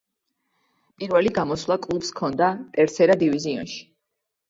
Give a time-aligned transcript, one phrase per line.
[1.03, 2.51] პირველი გამოსვლა კლუბს ჰქონდა
[2.81, 3.83] ტერსერა დივიზიონში.